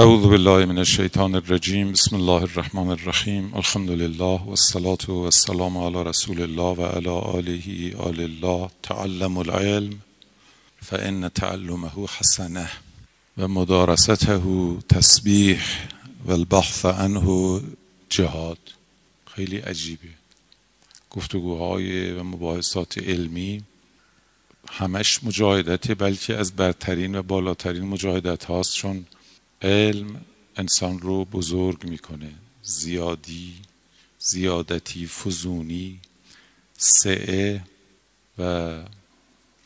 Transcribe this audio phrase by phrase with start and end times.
[0.00, 6.40] اعوذ بالله من الشیطان الرجیم بسم الله الرحمن الرحیم الحمد لله والصلاة والسلام على رسول
[6.42, 8.70] الله و علی آله آل الله.
[8.82, 9.98] تعلم العلم
[10.82, 12.68] فإن تعلمه حسنه
[13.38, 14.42] و مدارسته
[14.88, 15.60] تسبیح
[16.26, 17.60] و البحث عنه
[18.10, 18.58] جهاد.
[19.34, 20.08] خیلی عجیبه.
[21.10, 23.62] گفتگوهای و مباحثات علمی
[24.70, 29.06] همش مجاهدته بلکه از برترین و بالاترین مجاهدت هاست چون
[29.66, 30.24] علم
[30.56, 32.32] انسان رو بزرگ می‌کنه.
[32.62, 33.54] زیادی
[34.18, 36.00] زیادتی فزونی
[36.78, 37.62] سعه
[38.38, 38.82] و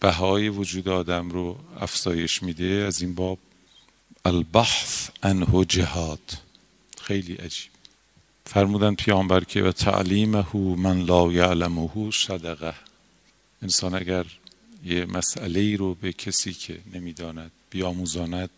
[0.00, 2.84] بهای وجود آدم رو افزایش میده.
[2.86, 3.38] از این باب
[4.24, 6.38] البحث عنه جهاد.
[7.02, 7.70] خیلی عجیب.
[8.46, 12.74] فرمودن پیامبر که و تعلیمه من لا یعلمه صدقه.
[13.62, 14.26] انسان اگر
[14.84, 18.50] یه مسئله رو به کسی که نمی‌داند بیاموزاند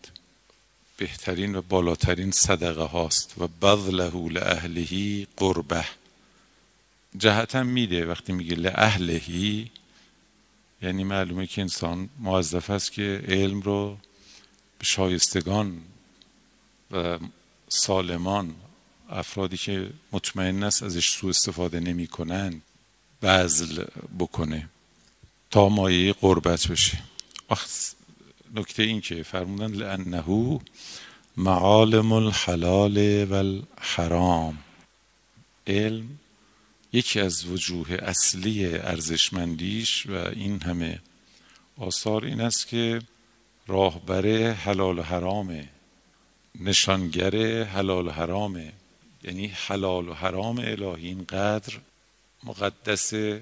[0.97, 3.33] بهترین و بالاترین صدقه هاست.
[3.37, 5.85] و بذله لاهلهی قربه.
[7.17, 9.71] جهتم میده وقتی میگه لاهلهی
[10.81, 13.97] یعنی معلومه که انسان موظف است که علم رو
[14.79, 15.81] به شایستگان
[16.91, 17.19] و
[17.69, 18.55] سالمان
[19.09, 22.61] افرادی که مطمئن است ازش سوء استفاده نمی کنند
[23.21, 23.85] بذل
[24.19, 24.69] بکنه
[25.51, 27.03] تا مایه قربت بشه.
[28.53, 30.59] نکته این که فرمودن لانه
[31.37, 34.57] معالم الحلال و الحرام
[35.67, 36.19] علم
[36.93, 40.99] یکی از وجوه اصلی ارزشمندیش و این همه
[41.77, 43.01] آثار این است که
[43.67, 45.69] راهبر حلال و حرامه
[46.59, 48.73] نشانگر حلال و حرامه
[49.23, 51.79] یعنی حلال و حرام الهی اینقدر
[52.43, 53.41] مقدسه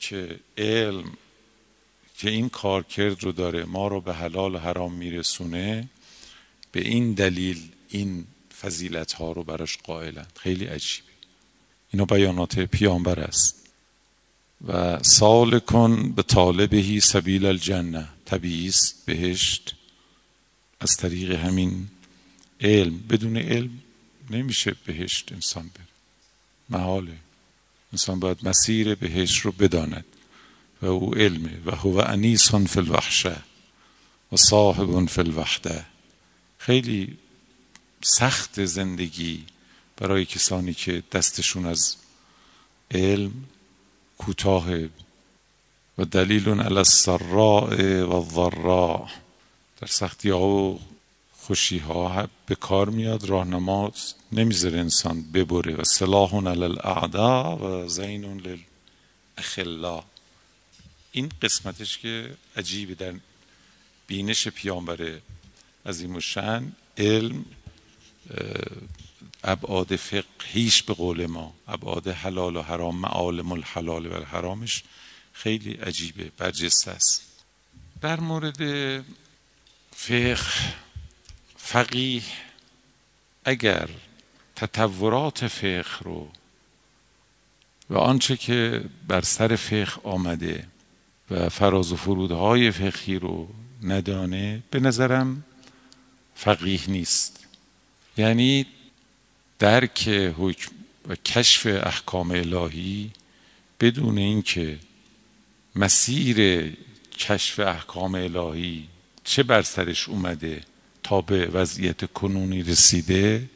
[0.00, 1.12] که علم
[2.22, 5.88] که این کارکرد رو داره ما رو به حلال و حرام میرسونه
[6.72, 8.26] به این دلیل این
[8.60, 11.08] فضیلت ها رو براش قائلند خیلی عجیبه.
[11.90, 13.66] اینا بیانات پیامبر است.
[14.66, 18.08] و سال کن به طالبهی سبیل الجنه.
[18.24, 18.72] طبیعی
[19.04, 19.74] بهشت.
[20.80, 21.88] از طریق همین
[22.60, 22.98] علم.
[22.98, 23.70] بدون علم
[24.30, 25.88] نمیشه بهشت انسان بره.
[26.68, 27.16] محاله.
[27.92, 30.04] انسان باید مسیر بهشت رو بداند.
[30.82, 33.36] و او علمه و هو انیس فی الوحشه
[34.32, 35.84] و صاحب فی الوحده
[36.58, 37.18] خیلی
[38.02, 39.44] سخت زندگی
[39.96, 41.96] برای کسانی که دستشون از
[42.90, 43.32] علم
[44.18, 44.66] کوتاه
[45.98, 49.06] و دلیل علی السراء و الضراء.
[49.80, 50.80] در سختی ها و
[51.32, 53.92] خوشی ها به کار میاد راهنما
[54.32, 55.74] نمی‌ذاره انسان ببره.
[55.74, 60.04] و سلاح علی الاعداء و زین للاخلا
[61.12, 63.14] این قسمتش که عجیبه در
[64.06, 65.20] بینش پیامبر
[65.86, 67.44] عظیم شن علم
[69.44, 74.82] ابعاد فقهیش به قول ما ابعاد حلال و حرام معالم الحلال و الحرامش
[75.32, 77.22] خیلی عجیبه برجسته است.
[78.00, 78.60] در مورد
[79.96, 80.36] فقه
[81.56, 82.22] فقیه
[83.44, 83.88] اگر
[84.56, 86.32] تطورات فقه رو
[87.90, 90.68] و آنچه که بر سر فقه آمده
[91.32, 93.48] و فراز و فرودهای فقهی رو
[93.82, 95.44] ندانه به نظرم
[96.34, 97.46] فقیه نیست.
[98.16, 98.66] یعنی
[99.58, 100.72] درک حکم
[101.08, 103.10] و کشف احکام الهی
[103.80, 104.78] بدون اینکه
[105.76, 106.70] مسیر
[107.18, 108.88] کشف احکام الهی
[109.24, 110.60] چه بر سرش اومده
[111.02, 113.50] تا به وضعیت کنونی رسیده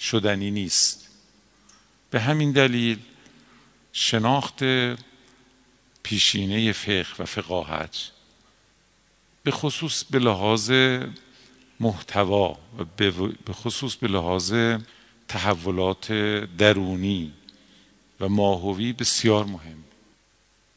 [0.00, 1.08] شدنی نیست.
[2.10, 2.98] به همین دلیل
[3.92, 4.62] شناخت
[6.02, 8.10] پیشینه فقه و فقاهت
[9.42, 10.72] به خصوص به لحاظ
[11.80, 12.84] محتوا و
[13.44, 14.54] به خصوص به لحاظ
[15.28, 16.12] تحولات
[16.58, 17.32] درونی
[18.20, 19.84] و ماهوی بسیار مهم.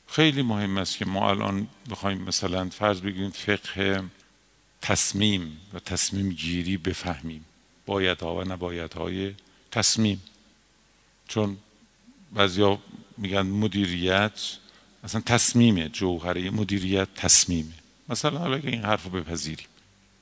[0.07, 4.03] خیلی مهم است که ما الان بخوایم مثلا فرض بگیریم فقه
[4.81, 7.45] تصمیم و تصمیم گیری بفهمیم.
[7.85, 9.33] بایدها و نبایدهای
[9.71, 10.23] تصمیم.
[11.27, 11.57] چون
[12.33, 12.79] بعضیا
[13.17, 14.57] میگن مدیریت
[15.05, 17.73] اصلا تصمیمه جوهره مدیریت تصمیمه.
[18.09, 19.67] مثلا حالا این حرف رو بپذیریم.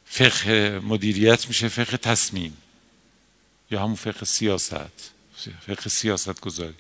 [0.06, 2.58] فقه مدیریت میشه فقه تصمیم.
[3.72, 5.12] یا همون فقه سیاست.
[5.68, 6.76] فقه سیاست گذاری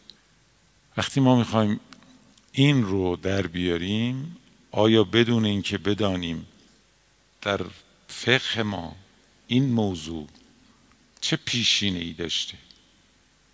[0.97, 1.79] وقتی ما می‌خوایم
[2.51, 4.37] این رو در بیاریم
[4.71, 6.45] آیا بدون اینکه بدانیم
[7.41, 7.61] در
[8.07, 8.95] فقه ما
[9.47, 10.27] این موضوع
[11.21, 12.57] چه پیشینه ای داشته؟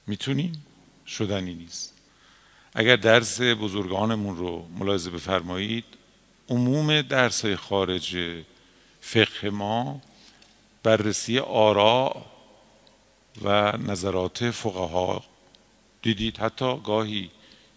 [0.07, 0.65] می‌تونیم؟
[1.07, 1.93] شدنی نیست.
[2.73, 5.85] اگر درس بزرگانمون رو ملاحظه بفرمایید
[6.49, 8.17] عموم درس های خارج
[9.01, 10.01] فقه ما
[10.83, 12.25] بررسی آرا
[13.43, 15.23] و نظرات فقها
[16.01, 16.37] دیدید.
[16.37, 17.29] حتی گاهی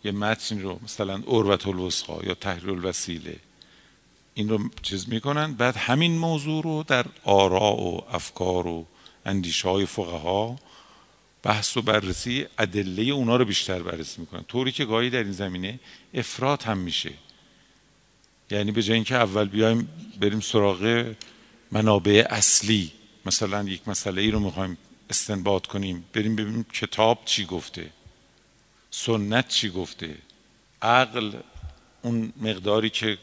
[0.04, 3.36] یه متن رو مثلا عروت الوسقا یا تحریر الوسیله
[4.34, 5.52] این رو چیز می‌کنن.
[5.54, 8.86] بعد همین موضوع رو در آرا و افکار و
[9.26, 10.56] اندیشه های فقها
[11.42, 15.80] بحث و بررسی ادله اونا رو بیشتر بررسی می‌کنن طوری که گاهی در این زمینه
[16.14, 17.12] افراد هم میشه.
[18.50, 19.88] یعنی به جای اینکه اول بیایم
[20.20, 21.14] بریم سراغ
[21.70, 22.92] منابع اصلی
[23.26, 24.78] مثلا یک مسئله ای رو می‌خوایم
[25.10, 27.90] استنباط کنیم بریم ببینیم کتاب چی گفته
[28.90, 30.16] سنت چی گفته.
[30.82, 31.32] عقل
[32.02, 33.18] اون مقداری که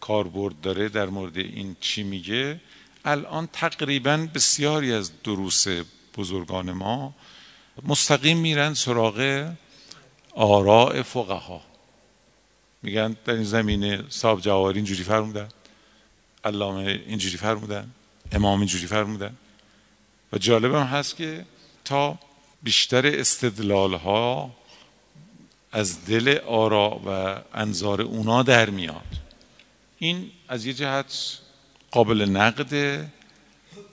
[0.00, 2.60] کاربرد داره در مورد این چی میگه
[3.04, 5.66] الان تقریبا بسیاری از دروس
[6.16, 7.14] بزرگان ما
[7.82, 9.48] مستقیم میرن سراغ
[10.34, 11.60] آراء فقها.
[12.82, 15.48] میگن در این زمینه صاحب جواری اینجوری فرمودن
[16.44, 17.90] علامه اینجوری فرمودن
[18.32, 19.36] امام اینجوری فرمودن.
[20.32, 21.44] و جالب هم هست که
[21.84, 22.18] تا
[22.62, 24.50] بیشتر استدلال ها
[25.72, 29.02] از دل آرا و انظار اونا در میاد.
[29.98, 31.38] این از یه جهت
[31.90, 33.12] قابل نقده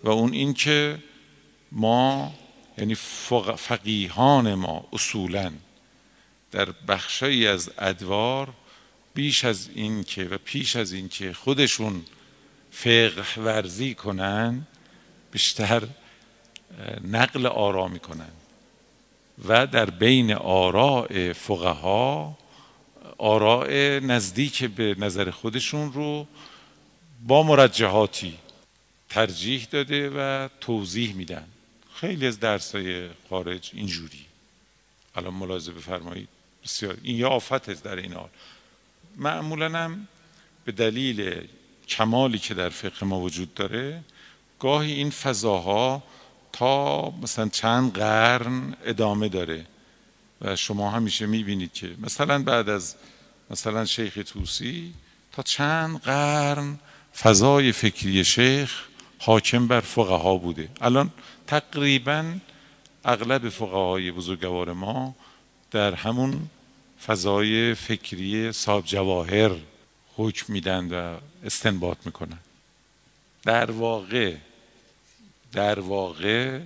[0.04, 1.00] و اون این که
[1.72, 2.34] ما
[2.78, 2.96] یعنی
[3.58, 5.52] فقیهان ما اصولا
[6.52, 8.54] در بخشایی از ادوار
[9.14, 12.06] بیش از این که و پیش از این که خودشون
[12.72, 14.68] فقه ورزی کنن
[15.32, 15.84] بیشتر
[17.04, 18.32] نقل آرا می‌کنن
[19.48, 22.38] و در بین آراء فقها
[23.18, 26.28] آراء نزدیک به نظر خودشون رو
[27.28, 28.38] با مرجحاتی
[29.10, 31.48] ترجیح داده و توضیح میدن.
[32.04, 34.26] خیلی از درسای خارج اینجوری.
[35.16, 36.28] الان ملاحظه بفرمایید.
[36.64, 36.98] بسیار.
[37.04, 38.30] این یه آفت است در این حال.
[39.18, 40.08] معمولا هم
[40.66, 41.48] به دلیل
[41.88, 44.04] کمالی که در فقه ما وجود داره
[44.60, 46.04] گاهی این فضاها
[46.54, 49.66] تا مثلا چند قرن ادامه داره.
[50.42, 52.96] و شما همیشه می‌بینید که مثلا بعد از
[53.50, 54.94] مثلا شیخ توسی
[55.32, 56.80] تا چند قرن
[57.22, 58.84] فضای فکری شیخ
[59.20, 60.70] حاکم بر فقها بوده.
[60.82, 61.12] الان
[61.54, 62.38] تقریبا
[63.06, 65.16] اغلب فقهای بزرگوار ما
[65.72, 66.50] در همون
[67.06, 69.52] فضای فکری صاحب جواهر
[70.18, 72.38] حکم میدن و استنباط می‌کنن.
[73.44, 74.36] در واقع
[75.52, 76.60] در واقع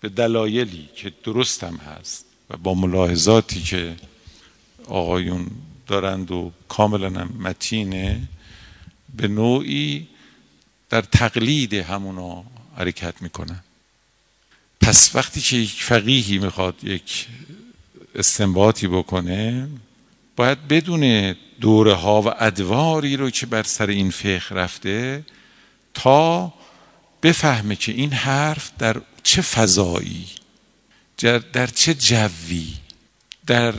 [0.00, 3.96] به دلایلی که درست هم هست و با ملاحظاتی که
[4.88, 5.50] آقایون
[5.86, 8.28] دارند و کاملا متینه
[9.16, 10.08] به نوعی
[10.90, 12.44] در تقلید همونا
[12.76, 13.63] حرکت می‌کنن.
[14.84, 17.26] پس وقتی که یک فقیهی می‌خواد یک
[18.14, 19.68] استنباطی بکنه
[20.36, 25.24] باید بدون دوره ها و ادواری رو که بر سر این فقه رفته
[25.94, 26.52] تا
[27.22, 30.26] بفهمه که این حرف در چه فضایی
[31.52, 32.74] در چه جوی
[33.46, 33.74] در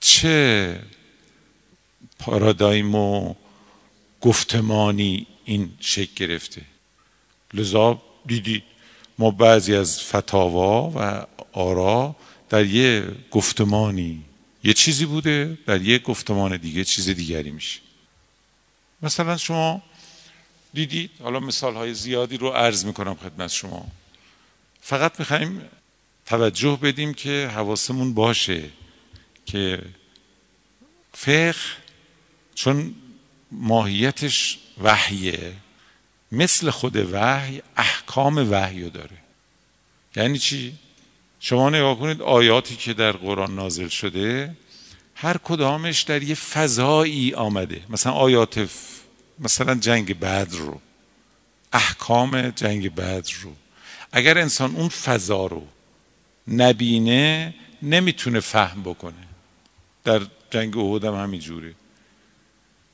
[0.00, 0.80] چه
[2.18, 3.34] پارادایم و
[4.20, 6.62] گفتمانی این شکل گرفته.
[7.54, 8.71] لذا دیدید
[9.18, 12.16] ما بعضی از فتاوا و آرا
[12.48, 14.24] در یه گفتمانی
[14.64, 17.80] یه چیزی بوده در یه گفتمان دیگه چیز دیگری میشه.
[19.02, 19.82] مثلا شما
[20.74, 23.86] دیدید حالا مثال های زیادی رو عرض می‌کنم خدمت شما.
[24.80, 25.62] فقط می‌خوایم
[26.26, 28.70] توجه بدیم که حواسمون باشه
[29.46, 29.82] که
[31.12, 31.54] فقه
[32.54, 32.94] چون
[33.50, 35.52] ماهیتش وحیه.
[36.32, 39.16] مثل خود وحی احکام وحی داره.
[40.16, 40.74] یعنی چی؟
[41.40, 44.56] شما نگاه کنید آیاتی که در قرآن نازل شده
[45.14, 47.80] هر کدامش در یه فضایی آمده.
[47.88, 48.68] مثلا آیات
[49.38, 50.80] مثلا جنگ بدر رو
[51.72, 53.52] احکام جنگ بدر رو.
[54.12, 55.66] اگر انسان اون فضا رو
[56.48, 59.14] نبینه نمی‌تونه فهم بکنه.
[60.04, 60.20] در
[60.50, 61.74] جنگ احد هم همین جوره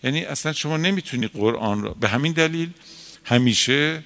[0.03, 2.71] یعنی اصلا شما نمی‌تونی قرآن رو به همین دلیل
[3.29, 4.05] همیشه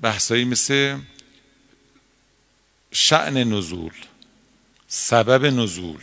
[0.00, 0.98] بحثایی مثل
[2.92, 3.92] شعن نزول
[4.88, 6.02] سبب نزول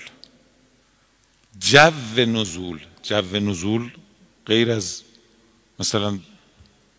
[1.60, 2.80] جو نزول.
[3.04, 3.92] جو نزول
[4.46, 5.02] غیر از
[5.80, 6.20] مثلا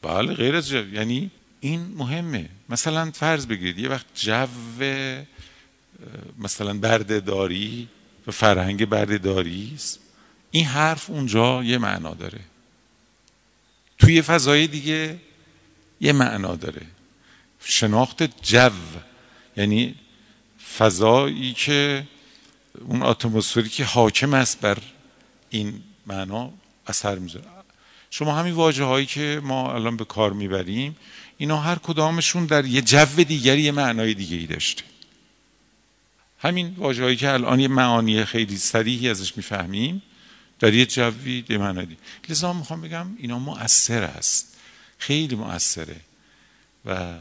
[0.02, 2.48] بله غیر از جو یعنی این مهمه.
[2.68, 4.46] مثلا فرض بگیرید یه وقت جو
[6.38, 7.88] مثلا بردهداری
[8.26, 10.00] و فرهنگ بردهداری است
[10.50, 12.40] این حرف اونجا یه معنا داره.
[13.98, 15.18] توی فضای دیگه
[16.02, 16.86] یه معنا داره.
[17.64, 18.70] شناخت جو
[19.56, 19.94] یعنی
[20.78, 22.06] فضایی که
[22.80, 24.78] اون اتمسفری که حاکم است بر
[25.50, 26.52] این معنا
[26.86, 27.46] اثر می‌ذاره.
[28.10, 30.96] شما همین واجه هایی که ما الان به کار می‌بریم
[31.38, 34.82] اینا هر کدامشون در یه جو دیگری یه معنای دیگه ای داشته.
[36.38, 40.02] همین واجه هایی که الان یه معانی خیلی سریحی ازش می‌فهمیم
[40.60, 41.86] در یه جوی یه معنای
[42.28, 44.51] لذا می‌خوام بگم اینا مؤثر است.
[45.02, 45.96] خیلی مؤثره
[46.86, 47.14] و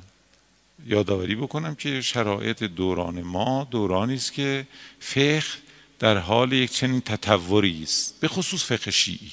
[0.86, 4.68] یادآوری بکنم که شرایط دوران ما دورانی است که
[5.00, 5.44] فقه
[6.00, 9.32] در حال یک چنین تطوری است به خصوص فقه شیعی.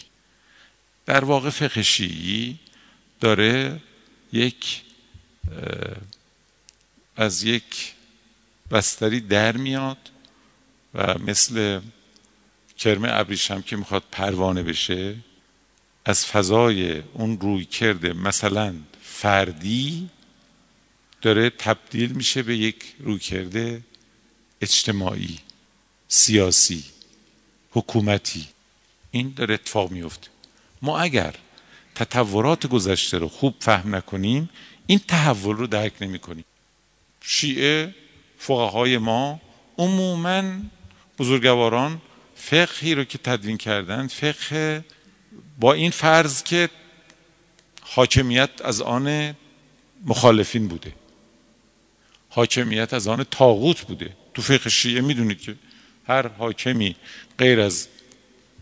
[1.06, 2.58] در واقع فقه شیعی
[3.20, 3.80] داره
[4.32, 4.82] یک
[7.16, 7.94] از یک
[8.70, 10.10] بستری در میاد
[10.94, 11.80] و مثل
[12.78, 15.16] کرم ابریشم که می‌خواد پروانه بشه
[16.08, 20.10] از فضای اون روی کرده مثلا فردی
[21.22, 23.82] داره تبدیل میشه به یک روی کرده
[24.60, 25.38] اجتماعی
[26.08, 26.84] سیاسی
[27.70, 28.46] حکومتی.
[29.10, 30.28] این داره اتفاق میفته.
[30.82, 31.34] ما اگر
[31.94, 34.50] تطورات گذشته رو خوب فهم نکنیم
[34.86, 36.44] این تحول رو درک نمی کنیم
[37.20, 37.94] شیعه
[38.38, 39.40] فقهای ما
[39.78, 40.42] عموما
[41.18, 42.00] بزرگواران
[42.34, 44.84] فقهی رو که تدوین کردن فقه
[45.58, 46.70] با این فرض که
[47.80, 49.36] حاکمیت از آن
[50.04, 50.94] مخالفین بوده.
[52.28, 54.16] حاکمیت از آن تاغوت بوده.
[54.34, 55.54] تو فقه شیعه می‌دونید که
[56.06, 56.96] هر حاکمی
[57.38, 57.88] غیر از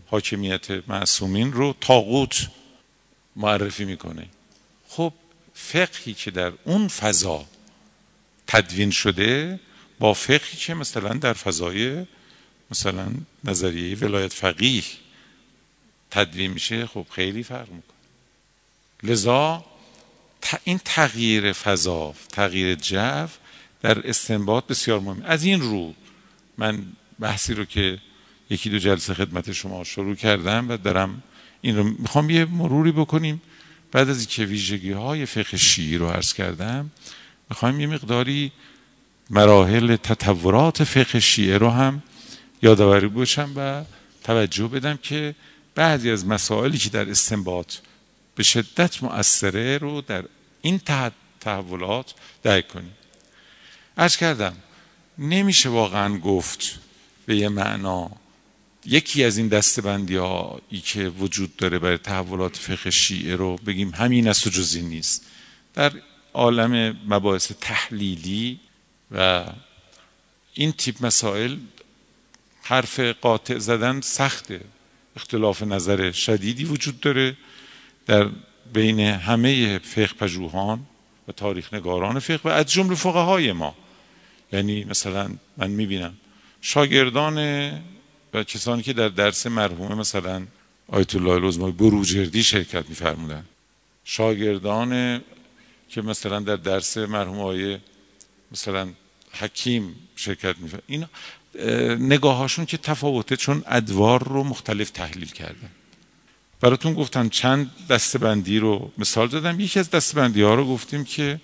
[0.07, 2.47] حاکمیت معصومین رو تاغوت
[3.35, 4.25] معرفی می‌کنه.
[4.89, 5.13] خب
[5.53, 7.45] فقهی که در اون فضا
[8.47, 9.59] تدوین شده
[9.99, 12.05] با فقهی که مثلا در فضای
[12.71, 13.07] مثلا
[13.43, 14.83] نظریه ولایت فقیه
[16.11, 17.97] تدوین میشه خب خیلی فرق می‌کنه.
[19.03, 19.65] لذا
[20.63, 23.27] این تغییر فضا تغییر جو
[23.81, 25.93] در استنباط بسیار مهم از این رو
[26.57, 26.85] من
[27.19, 27.97] بحثی رو که
[28.49, 31.23] یکی دو جلسه خدمت شما شروع کردم و دارم
[31.61, 33.41] این رو می‌خوام یه مروری بکنیم.
[33.91, 36.91] بعد از اینکه ویژگی های فقه شیعی رو عرض کردم
[37.49, 38.51] می‌خوایم یه مقداری
[39.29, 42.03] مراحل تطورات فقه شیعه رو هم
[42.61, 43.83] یادآوری باشم و
[44.23, 45.35] توجه بدم که
[45.77, 47.75] بعضی از مسائلی که در استنباط
[48.35, 50.23] به شدت مؤثره رو در
[50.61, 50.81] این
[51.39, 52.95] تحولات درک کنیم.
[53.97, 54.55] ارز کردم
[55.17, 56.79] نمیشه واقعا گفت
[57.25, 58.11] به یه معنا
[58.85, 64.27] یکی از این دستبندی هایی که وجود داره برای تحولات فقه شیعه رو بگیم همین
[64.27, 65.25] است و جزی نیست.
[65.73, 65.91] در
[66.33, 68.59] عالم مباحث تحلیلی
[69.11, 69.45] و
[70.53, 71.57] این تیپ مسائل
[72.61, 74.61] حرف قاطع زدن سخته.
[75.17, 77.37] اختلاف نظر شدیدی وجود داره
[78.05, 78.29] در
[78.73, 80.79] بین همه فقه پژوهان
[81.27, 83.75] و تاریخ نگاران فقه و از جمله فقهای ما.
[84.53, 86.13] یعنی مثلا من می‌بینم
[86.61, 87.37] شاگردان
[88.33, 90.45] و کسانی که در درس مرحومه مثلا
[90.87, 93.43] آیت الله العظما بروجردی شرکت میفرمودن.
[94.05, 95.21] شاگردان
[95.89, 97.81] که مثلا در درس مرحوم آیه
[98.51, 98.87] مثلا
[99.31, 101.09] حکیم شرکت میفرمودن
[101.99, 105.69] نگاهاشون که تفاوته چون ادوار رو مختلف تحلیل کردن.
[106.61, 109.59] براتون گفتم چند دستبندی رو مثال دادم.
[109.59, 111.41] یکی از دستبندی ها رو گفتیم که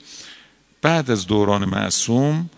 [0.82, 2.50] بعد از دوران معصوم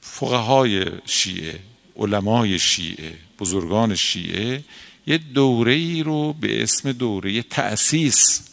[0.00, 1.60] فقهای شیعه
[1.96, 4.64] علمای شیعه بزرگان شیعه
[5.06, 8.48] یه دوره ای رو به اسم دوره تأسیس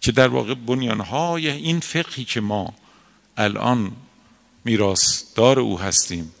[0.00, 2.74] که در واقع بنیانهای این فقهی که ما
[3.36, 3.92] الان
[4.64, 6.32] میراثدار او هستیم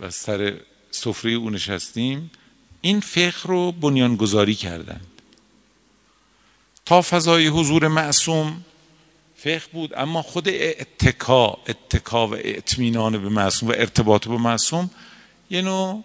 [0.00, 2.30] و سر سفره او نشستیم
[2.80, 5.06] این فقه رو بنیانگذاری کردند.
[6.84, 8.64] تا فضای حضور معصوم
[9.36, 14.90] فقه بود اما خود اتکا اتکا و اطمینان به معصوم و ارتباط با معصوم
[15.50, 16.04] یه نوع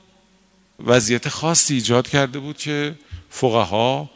[0.85, 2.95] وضعیت خاصی ایجاد کرده بود که
[3.29, 4.09] فقها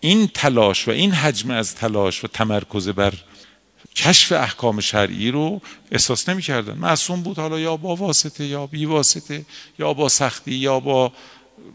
[0.00, 3.14] این تلاش و این حجم از تلاش و تمرکز بر
[3.98, 5.60] کشف احکام شرعی رو
[5.92, 9.44] احساس نمی کردن معصوم بود حالا یا با واسطه یا بی واسطه
[9.78, 11.12] یا با سختی یا با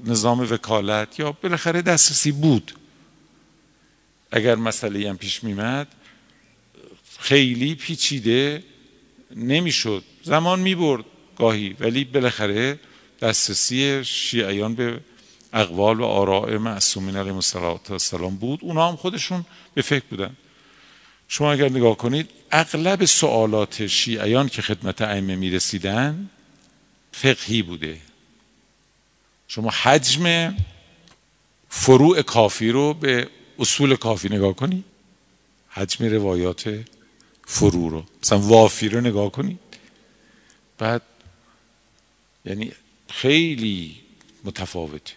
[0.06, 2.74] نظام وکالت یا بالاخره دسترسی بود.
[4.32, 5.88] اگر مسئله هم پیش میمد
[7.20, 8.64] خیلی پیچیده
[9.36, 10.04] نمی‌شد.
[10.24, 11.06] زمان می‌برد
[11.38, 12.80] گاهی ولی بالاخره
[13.22, 15.00] دسترسی شیعیان به
[15.54, 18.60] اقوال و آراء معصومین علیهم السلام بود.
[18.62, 20.36] اونا هم خودشون به فکر بودن.
[21.28, 26.30] شما اگر نگاه کنید اغلب سوالات شیعیان که خدمت ائمه می‌رسیدن
[27.12, 27.98] فقهی بوده.
[29.48, 30.56] شما حجم
[31.70, 34.86] فروع کافی رو به اصول کافی نگاه کنید
[35.70, 36.80] حجم روایات
[37.46, 38.06] فرو رو.
[38.24, 39.60] مثلا وافی رو نگاه کنید
[40.78, 41.02] بعد
[42.46, 42.72] یعنی
[43.10, 43.96] خیلی
[44.44, 45.14] متفاوته.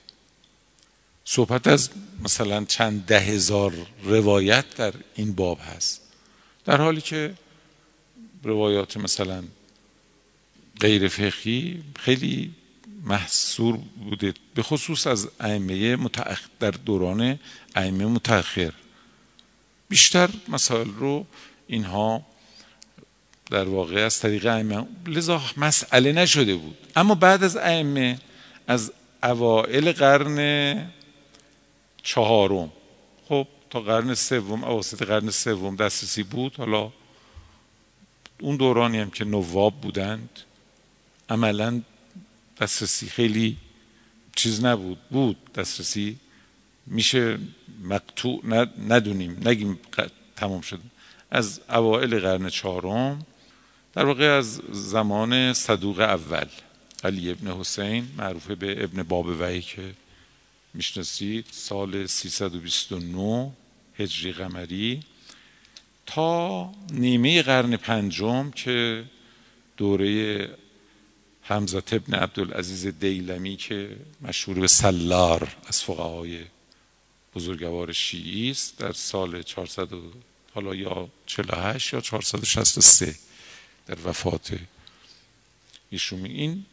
[1.29, 1.91] صحبت از
[2.25, 6.03] مثلا چند ده هزار روایت در این باب هست.
[6.65, 7.35] در حالی که
[8.43, 9.45] روایات مثلا
[10.81, 12.55] غیر فقهی خیلی
[13.05, 16.41] محصور بوده به خصوص از ائمه متأخ...
[16.61, 17.39] در دوران
[17.77, 18.73] ائمه متأخر.
[19.89, 21.27] بیشتر مسائل رو
[21.67, 22.27] اینها
[23.51, 26.77] در واقع از طریق ائمه لذا مسئله نشده بود.
[26.97, 28.19] اما بعد از ائمه
[28.67, 28.93] از
[29.23, 30.39] اوائل قرن
[32.07, 32.73] چهارم.
[33.29, 36.57] خب تا قرن سوم اواسط قرن سوم دسترسی بود.
[36.57, 36.93] حالا
[38.41, 40.41] اون دورانی هم که نواب بودند
[41.29, 41.83] عملا
[42.61, 43.57] دسترسی خیلی
[44.37, 44.99] چیز نبود.
[45.11, 46.17] بود دسترسی.
[46.87, 47.39] میشه
[47.83, 48.43] مقطوع
[48.89, 49.49] ندونیم.
[49.49, 49.79] نگیم
[50.37, 50.81] تمام شد.
[51.31, 53.27] از اوائل قرن چهارم
[53.93, 56.47] در واقع از زمان صدوق اول
[57.05, 59.95] علی ابن حسین معروف به ابن باب وحی که
[60.77, 63.53] می‌شناسید سال 329
[63.99, 65.01] هجری قمری
[66.07, 69.05] تا نیمه قرن پنجم که
[69.77, 70.51] دوره
[71.43, 76.45] حمزت ابن عبدالعزیز دیلمی که مشهور به سلار از فقهای
[77.35, 79.89] بزرگوار شیعی است در سال 400
[80.55, 83.15] حالا یا 48 یا 463
[83.87, 84.59] در وفات
[85.91, 86.25] ایشون.
[86.25, 86.65] این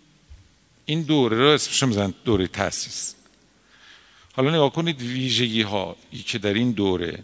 [0.86, 3.16] این دوره رو اسمش میزن دوره تاسیس
[4.36, 7.24] حالا نگاه کنید ویژگی ها که در این دوره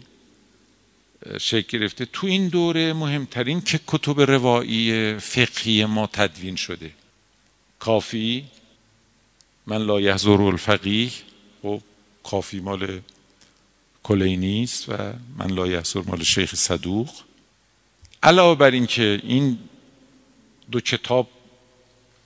[1.40, 2.04] شکل گرفته.
[2.04, 6.90] تو این دوره مهمترین که کتب روایی فقهی ما تدوین شده.
[7.78, 8.44] کافی
[9.66, 11.10] من لا یحضر الفقیه.
[11.62, 11.82] خب
[12.22, 13.00] کافی مال
[14.02, 17.10] کلینی است و من لا یحضر مال شیخ صدوق.
[18.22, 19.58] علاوه بر این که این
[20.70, 21.28] دو کتاب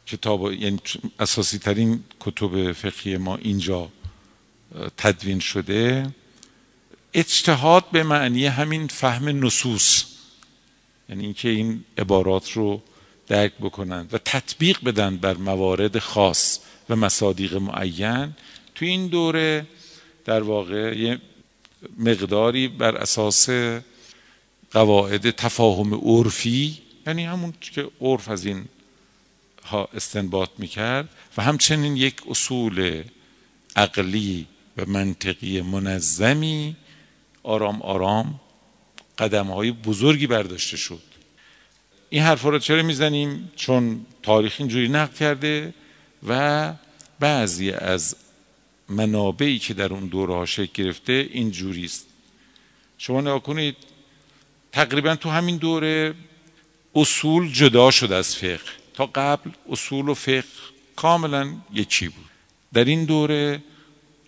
[0.06, 0.78] کتاب یعنی
[1.20, 3.88] اساسی ترین کتب فقهی ما اینجا
[4.96, 6.14] تدوین شده
[7.14, 10.04] اجتهاد به معنی همین فهم نصوص.
[11.08, 12.82] یعنی اینکه این عبارات رو
[13.28, 16.58] درک بکنند و تطبیق بدن بر موارد خاص
[16.88, 18.34] و مصادیق معین.
[18.74, 19.66] تو این دوره
[20.24, 21.20] در واقع یه
[21.98, 23.48] مقداری بر اساس
[24.72, 28.64] قواعد تفاهم عرفی یعنی همون که عرف از این
[29.64, 33.02] ها استنباط می‌کرد و همچنین یک اصول
[33.76, 36.76] عقلی و منطقی منظمی
[37.42, 38.40] آرام آرام
[39.18, 41.02] قدم های بزرگی برداشته شد.
[42.10, 45.74] این حرفا رو چرا می‌زنیم؟ چون تاریخ اینجوری نقل کرده
[46.28, 46.72] و
[47.20, 48.16] بعضی از
[48.88, 52.06] منابعی که در اون دوره ها شکل گرفته اینجوری است.
[52.98, 53.76] شما نگاه کنید
[54.72, 56.14] تقریبا تو همین دوره
[56.94, 58.60] اصول جدا شد از فقه.
[58.94, 60.44] تا قبل اصول و فقه
[60.96, 62.30] کاملا یکی بود.
[62.72, 63.62] در این دوره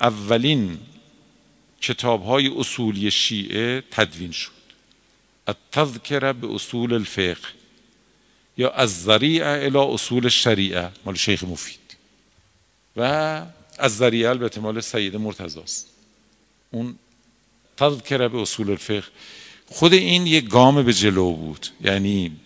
[0.01, 0.79] اولین
[1.81, 4.51] کتاب های اصولی شیعه تدوین شد.
[5.47, 7.49] التذکره به اصول الفقه
[8.57, 11.97] یا از ذریعه الى اصول شریعه مال شیخ مفید.
[12.97, 13.03] و
[13.79, 15.87] از ذریعه البته مال سید مرتضاست
[16.71, 16.99] اون
[17.77, 19.09] تذکره به اصول الفقه
[19.67, 21.67] خود این یک گام به جلو بود.
[21.81, 22.37] یعنی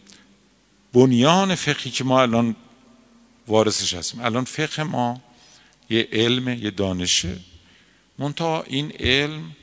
[0.93, 2.57] بنیان فقهی که ما الان
[3.49, 4.21] وارثش هستیم.
[4.21, 5.21] الان فقه ما
[5.91, 7.37] یه علم یه دانشه.
[8.19, 9.57] منتها این علم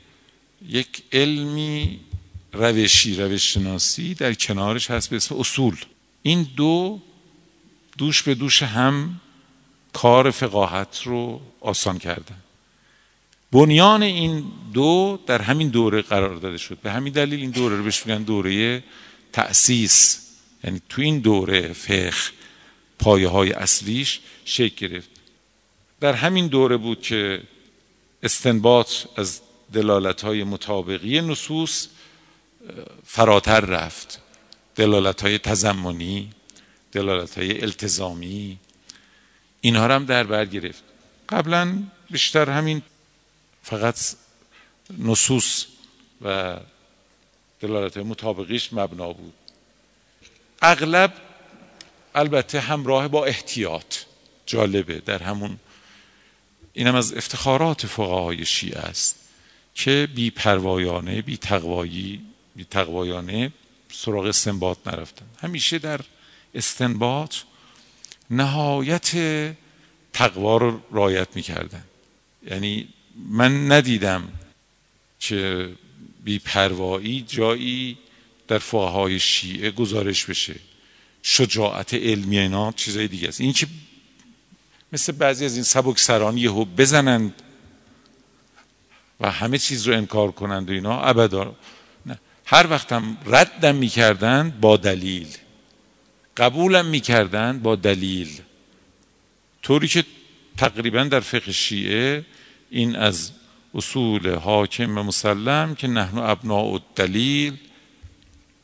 [0.68, 2.00] یک علمی
[2.52, 5.76] روشی روش شناسی در کنارش هست به اسم اصول.
[6.22, 7.00] این دو
[7.98, 9.20] دوش به دوش هم
[9.92, 12.36] کار فقاهت رو آسان کردن.
[13.52, 16.78] بنیان این دو در همین دوره قرار داده شد.
[16.82, 18.84] به همین دلیل این دوره رو بهش میگن دوره
[19.32, 20.20] تأسیس.
[20.64, 22.12] یعنی تو این دوره فقه
[22.98, 25.17] پایه های اصلیش شکل گرفت.
[26.00, 27.42] در همین دوره بود که
[28.22, 29.40] استنباط از
[29.72, 31.88] دلالت های مطابقی نصوص
[33.04, 34.20] فراتر رفت.
[34.76, 36.30] دلالت های تزمانی
[36.92, 38.58] دلالت های التزامی
[39.60, 40.82] اینها هم در بر گرفت.
[41.28, 42.82] قبلا بیشتر همین
[43.62, 44.14] فقط
[44.98, 45.66] نصوص
[46.22, 46.56] و
[47.60, 49.32] دلالت های مطابقیش مبنا بود.
[50.62, 51.12] اغلب
[52.14, 53.96] البته همراه با احتیاط
[54.46, 55.58] جالبه در همون
[56.78, 59.16] اینم از افتخارات فقهای شیعه است
[59.74, 62.20] که بی پروایانه بی تقوایی
[62.56, 63.52] بی تقوایانه
[63.92, 66.00] سراغ استنباط نرفتن همیشه در
[66.54, 67.34] استنباط
[68.30, 69.10] نهایت
[70.12, 71.84] تقوا رو رایت می‌کردن.
[72.50, 72.88] یعنی
[73.28, 74.28] من ندیدم
[75.20, 75.68] که
[76.24, 77.98] بی پروایی جایی
[78.48, 80.54] در فقهای شیعه گزارش بشه.
[81.22, 83.40] شجاعت علمی اینا چیزای دیگه است.
[83.40, 83.66] این که
[84.92, 87.34] مثل بعضی از این سبک سرانی یهو بزنند
[89.20, 91.02] و همه چیز رو انکار کنند و اینا.
[91.02, 91.54] ابدا.
[92.06, 92.18] نه.
[92.44, 95.28] هر وقت هم ردم می‌کردند با دلیل.
[96.36, 98.40] قبولم می‌کردند با دلیل.
[99.62, 100.04] طوری که
[100.56, 102.24] تقریبا در فقه شیعه
[102.70, 103.32] این از
[103.74, 107.56] اصول حاکم و مسلم که نحن ابناء دلیل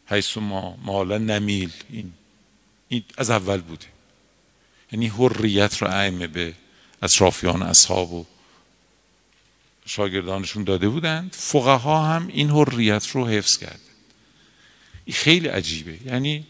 [0.07, 1.73] حیث ما مالا نمیل.
[1.91, 2.13] این,
[2.89, 3.94] این از اول بوده.
[4.95, 6.55] یعنی حریت رو ائمه به
[7.03, 8.27] اطرافیان اصحاب و
[9.87, 11.37] شاگردانشون داده بودند.
[11.39, 13.81] فقها هم این حریت رو حفظ کرد
[15.05, 15.99] این خیلی عجیبه.
[16.07, 16.47] یعنی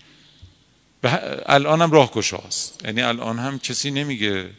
[1.46, 2.10] الان هم راه
[2.46, 4.50] است یعنی الان هم کسی نمیگه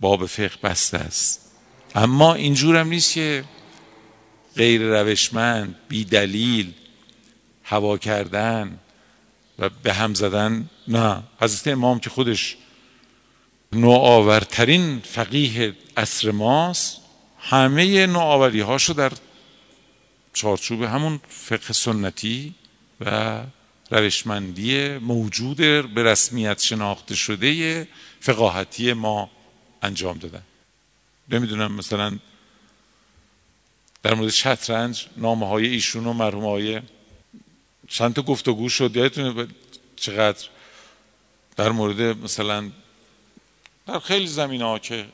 [0.00, 1.40] باب فقه بسته است.
[1.94, 3.44] اما اینجور هم نیست که
[4.56, 6.72] غیر روشمند بی دلیل
[7.64, 8.78] هوا کردن
[9.58, 10.70] و به هم زدن.
[10.88, 11.22] نه.
[11.40, 12.56] حضرت امام که خودش
[13.72, 17.00] نوآورترین فقیه اصر ماست.
[17.38, 19.12] همه نوآوری هاشو در
[20.32, 22.54] چارچوب همون فقه سنتی
[23.00, 23.40] و
[23.90, 25.56] روشمندی موجود
[25.94, 27.88] به رسمیت شناخته شده
[28.20, 29.30] فقاهتی ما
[29.82, 30.42] انجام دادن.
[31.28, 32.18] نمی‌دونم مثلا
[34.02, 36.80] در مورد شطرنج نامه های ایشون و مرحوم های
[37.88, 38.96] چند تا گفتگو شد.
[38.96, 39.46] یادتونه
[39.96, 40.46] چقدر
[41.56, 42.70] در مورد مثلا
[43.86, 45.06] در خیلی زمین ها که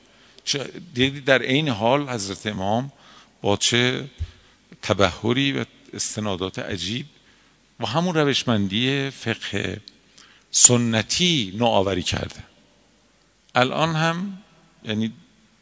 [0.94, 2.92] دیدی در این حال حضرت امام
[3.42, 4.10] با چه
[4.82, 7.06] تبهری و استنادات عجیب
[7.80, 9.80] و همون روشمندی فقه
[10.50, 12.42] سنتی نوآوری کرده.
[13.54, 14.38] الان هم
[14.84, 15.12] یعنی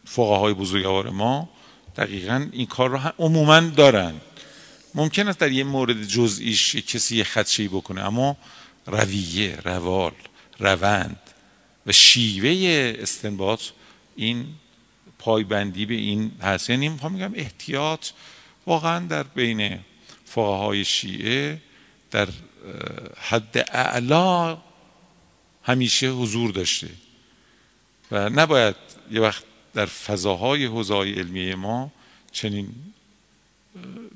[0.04, 1.48] فقهای بزرگوار ما
[1.96, 4.14] دقیقا این کار رو عموما دارن.
[4.94, 8.36] ممکن است در یه مورد جزئیش کسی یه خدشهی بکنه اما
[8.86, 10.12] رویه روال
[10.58, 11.29] روند
[11.90, 13.62] و شیوه استنباط
[14.16, 14.46] این
[15.18, 16.70] پایبندی به این هست.
[16.70, 18.06] یعنی میگم احتیاط
[18.66, 19.78] واقعا در بین
[20.24, 21.60] فقهای شیعه
[22.10, 22.28] در
[23.20, 24.58] حد اعلا
[25.62, 26.88] همیشه حضور داشته
[28.10, 28.76] و نباید
[29.10, 31.92] یه وقت در فضاهای حوزه‌های علمیه ما
[32.32, 32.74] چنین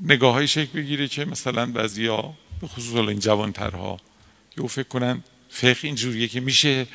[0.01, 4.01] نگاه های شکل بگیره که مثلا بعضیا به خصوص این جوانترها
[4.59, 6.87] یه فکر کنن فقه اینجوریه که میشه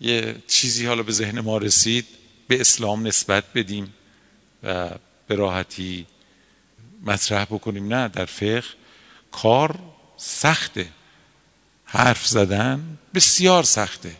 [0.00, 2.06] یه چیزی حالا به ذهن ما رسید
[2.48, 3.94] به اسلام نسبت بدیم
[4.62, 4.90] و
[5.26, 6.06] به راحتی
[7.02, 7.94] مطرح بکنیم.
[7.94, 8.64] نه در فقه
[9.32, 9.78] کار
[10.16, 10.88] سخته.
[11.84, 14.16] حرف زدن بسیار سخته.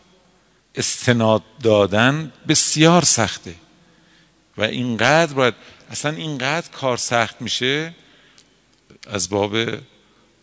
[0.75, 3.55] استناد دادن بسیار سخته.
[4.57, 5.53] و اینقدر باید
[5.91, 7.95] اصلا اینقدر کار سخت میشه
[9.07, 9.57] از باب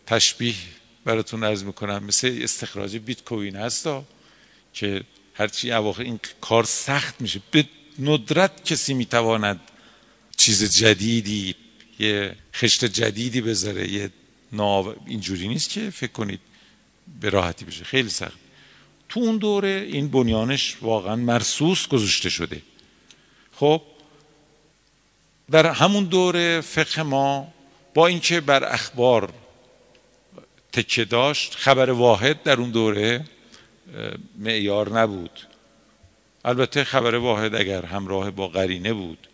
[0.07, 0.55] تشبیه
[1.05, 4.03] براتون عرض می‌کنم مثل استخراج بیت کوین هستا
[4.73, 5.03] که
[5.37, 7.41] هرچی اواخر این کار سخت میشه.
[7.51, 7.65] به
[7.99, 9.59] ندرت کسی می‌تواند
[10.37, 11.55] چیز جدیدی
[11.99, 14.09] یه خشت جدیدی بذاره یه
[14.51, 16.39] ناو اینجوری نیست که فکر کنید
[17.21, 17.83] به راحتی بشه.
[17.83, 18.39] خیلی سخت.
[19.09, 22.61] تو اون دوره این بنیانش واقعا مرسوس گذاشته شده.
[23.55, 23.81] خب
[25.51, 27.53] در همون دوره فقه ما
[27.93, 29.33] با اینکه بر اخبار
[30.71, 33.25] تکه داشت خبر واحد در اون دوره
[34.37, 35.39] معیار نبود.
[36.45, 39.27] البته خبر واحد اگر همراه با قرینه بود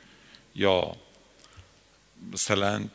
[0.55, 0.95] یا
[2.33, 2.85] مثلا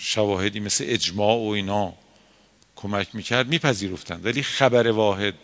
[0.00, 1.94] شواهدی مثل اجماع و اینا
[2.76, 4.26] کمک می‌کرد میپذیرفتند.
[4.26, 5.34] ولی خبر واحد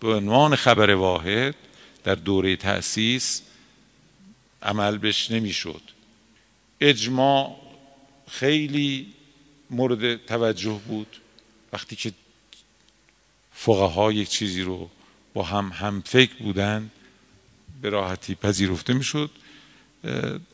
[0.00, 1.54] به عنوان خبر واحد
[2.04, 3.42] در دوره تأسیس
[4.62, 5.80] عمل بش نمی‌شد.
[6.80, 7.56] اجماع
[8.28, 9.12] خیلی
[9.70, 11.20] مورد توجه بود.
[11.72, 12.12] وقتی که
[13.64, 14.90] فقها یک چیزی رو
[15.34, 16.90] با هم هم فکر بودن
[17.82, 19.30] به راحتی پذیرفته می‌شد.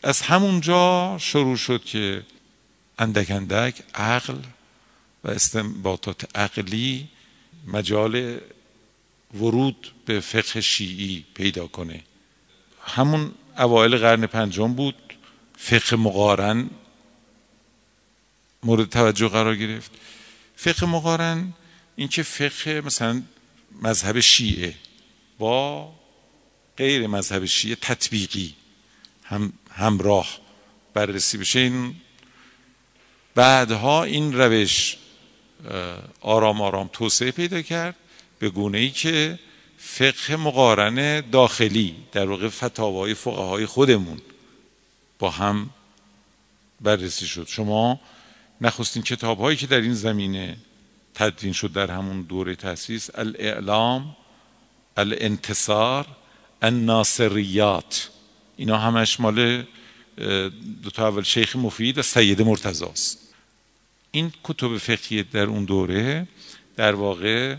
[0.03, 2.23] از همونجا شروع شد که
[2.99, 4.37] اندک اندک عقل
[5.25, 7.09] و استنباطات عقلی
[7.67, 8.39] مجال
[9.35, 12.03] ورود به فقه شیعی پیدا کنه.
[12.85, 15.15] همون اوایل قرن پنجم بود
[15.57, 16.71] فقه مقارن
[18.63, 19.91] مورد توجه قرار گرفت.
[20.57, 21.53] فقه مقارن
[21.97, 23.23] اینکه فقه مثلا
[23.83, 24.75] مذهب شیعه
[25.39, 25.93] با
[26.77, 28.55] غیر مذهب شیعه تطبیقی
[29.25, 30.39] هم همراه
[30.95, 31.95] بررسی بشه این
[33.35, 34.97] بعدها این روش
[36.21, 37.97] آرام آرام توسعه پیدا کرد
[38.39, 39.39] به گونه ای که
[39.79, 44.21] فقه مقارن داخلی در واقع فتاوای فقهای خودمون
[45.19, 45.71] با هم
[46.81, 47.47] بررسی شد.
[47.49, 48.01] شما
[48.61, 50.57] نخستین کتاب هایی که در این زمینه
[51.21, 54.17] تدوین شد در همون دوره تاسیس الاعلام
[54.97, 56.07] الانتصار
[56.63, 58.11] الناصریات.
[58.57, 59.65] اینا همش مال
[60.83, 63.19] دو تا اول شیخ مفید و سید مرتضاست
[64.11, 66.29] این کتب فقهی در اون دوره
[66.77, 67.57] در واقع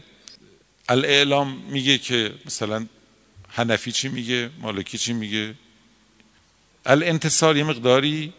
[0.89, 2.85] الاعلام میگه که مثلا
[3.47, 5.53] حنفی چی میگه مالکی چی میگه؟
[6.85, 8.33] الانتصار یه مقداری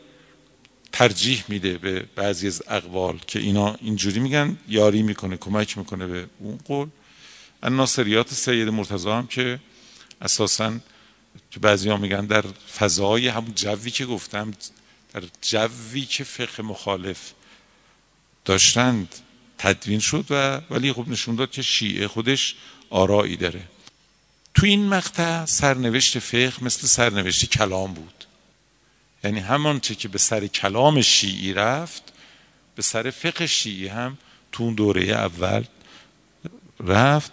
[0.92, 6.26] ترجیح میده به بعضی از اقوال که اینا اینجوری میگن یاری می‌کنه کمک می‌کنه به
[6.38, 6.88] اون قول.
[7.62, 9.60] ناصریات سید مرتضی هم که
[10.22, 10.72] اساسا
[11.50, 12.44] که بعضی ها میگن در
[12.78, 14.50] فضای همون جوی که گفتم
[15.14, 17.32] در جوی که فقه مخالف
[18.44, 19.14] داشتند
[19.58, 22.54] تدوین شد و ولی خب نشون داد که شیعه خودش
[22.90, 23.62] آرایی داره.
[24.54, 28.21] تو این مقطع سرنوشت فقه مثل سرنوشت کلام بود.
[29.24, 32.02] یعنی همان چه که به سر کلام شیعی رفت
[32.74, 34.18] به سر فقه شیعی هم
[34.52, 35.64] تو اون دوره اول
[36.80, 37.32] رفت.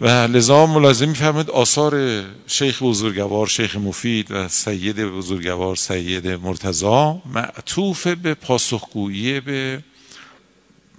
[0.00, 8.06] و لذا ملازم میفرمید آثار شیخ بزرگوار شیخ مفید و سید بزرگوار سید مرتضا معطوف
[8.06, 9.82] به پاسخگویی به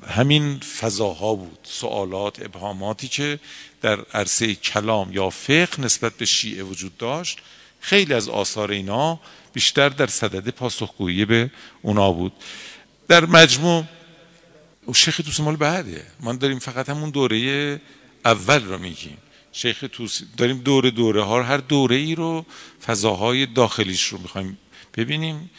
[0.08, 1.60] همین فضاها بود.
[1.64, 3.40] سوالات ابهاماتی که
[3.82, 7.38] در عرصه کلام یا فقه نسبت به شیعه وجود داشت.
[7.80, 9.20] خیلی از آثار اینا
[9.58, 12.34] بیشتر در صدد پاسخگویی به اونا بود.
[13.08, 13.84] در مجموع
[14.94, 16.06] شیخ توسی مال بعده.
[16.20, 17.82] ما داریم فقط همون دوره
[18.26, 19.18] اول رو میگیم.
[19.52, 22.46] شیخ توسی داریم دوره دوره ها هر دوره ای رو
[22.86, 24.58] فضاهای داخلیش رو می‌خوایم
[24.98, 25.50] ببینیم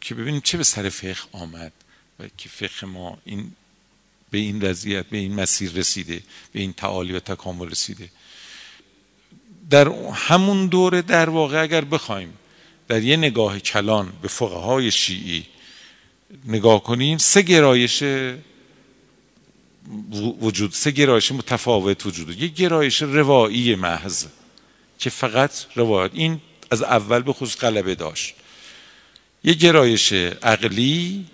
[0.00, 1.72] که ببینیم چه به سر فقه آمد
[2.20, 3.52] و که فقه ما این
[4.30, 8.08] به این وضعیت به این مسیر رسیده به این تعالی و تکامل رسیده.
[9.70, 12.32] در همون دوره در واقع اگر بخوایم
[12.88, 15.46] در یه نگاه کلان به فقهای شیعی
[16.44, 18.02] نگاه کنیم سه گرایش
[20.40, 22.42] وجود سه گرایش متفاوت وجود.
[22.42, 24.26] یک گرایش روایی محض
[24.98, 26.10] که فقط روایت.
[26.14, 28.34] این از اول به خصوص غلبه داشت.
[29.44, 31.26] یک گرایش عقلی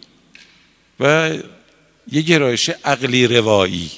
[1.00, 1.32] و
[2.12, 3.90] یک گرایش عقلی روایی.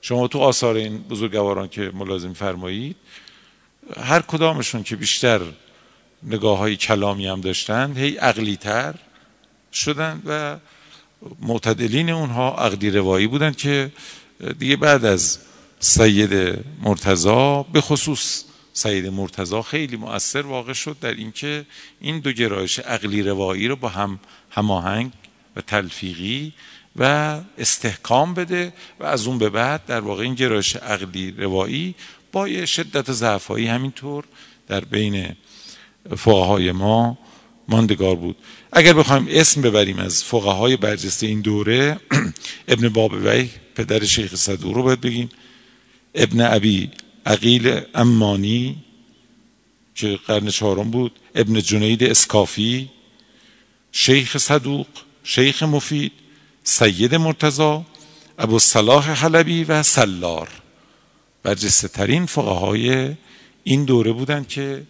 [0.00, 2.96] شما تو آثار این بزرگواران که ملازم فرمایید
[4.00, 5.40] هر کدامشون که بیشتر
[6.24, 8.94] نگاه های کلامی هم داشتن هی عقلی تر
[9.72, 10.56] شدن و
[11.40, 13.92] معتدلین اونها عقلی روایی بودن که
[14.58, 15.38] دیگه بعد از
[15.80, 21.66] سید مرتضا به خصوص سید مرتضا خیلی مؤثر واقع شد در اینکه
[22.00, 24.18] این دو گرایش عقلی روایی رو با هم
[24.50, 25.12] هماهنگ
[25.56, 26.52] و تلفیقی
[26.96, 31.94] و استحکام بده و از اون به بعد در واقع این گرایش عقلی روایی
[32.32, 34.24] با یه شدت ضعفایی همینطور
[34.68, 35.36] در بین
[36.10, 37.18] فقهای ما
[37.68, 38.36] ماندگار بود.
[38.72, 42.00] اگر بخوایم اسم ببریم از فقهای برجسته این دوره
[42.68, 45.28] ابن بابوی پدر شیخ صدور رو باید بگیم.
[46.14, 46.90] ابن ابی
[47.26, 48.76] عقیل امانی
[49.94, 51.12] که قرن چهارم بود.
[51.34, 52.90] ابن جنید اسکافی
[53.92, 54.86] شیخ صدوق
[55.24, 56.12] شیخ مفید
[56.64, 57.84] سید مرتضا
[58.38, 60.48] ابو صلاح حلبی و سلار.
[61.42, 63.14] برجسته ترین فقهای
[63.64, 64.82] این دوره بودند که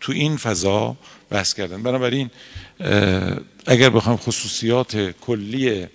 [0.00, 0.96] تو این فضا
[1.30, 1.82] بحث کردن.
[1.82, 2.30] بنابراین
[3.66, 5.86] اگر بخوایم خصوصیات کلی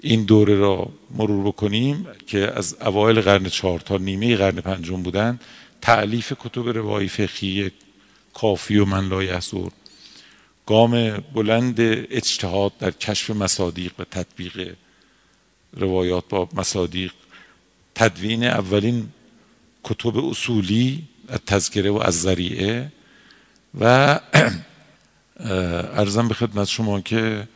[0.00, 5.40] این دوره را مرور بکنیم که از اوایل قرن چهار تا نیمه قرن پنجم بودن
[5.80, 7.70] تعلیف کتب روایی فقهی
[8.34, 9.40] کافی و من لا
[10.66, 11.76] گام بلند
[12.10, 14.74] اجتهاد در کشف مصادیق و تطبیق
[15.72, 17.12] روایات با مصادیق
[17.94, 19.08] تدوین اولین
[19.84, 22.92] کتب اصولی از تذکره و از ذریعه
[23.80, 24.20] و
[26.00, 27.48] ارزم به خدمت شما که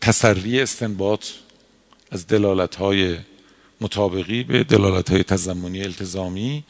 [0.00, 1.26] تسری استنباط
[2.10, 3.18] از دلالت های
[3.80, 6.64] مطابقی به دلالت های تزمونی التزامی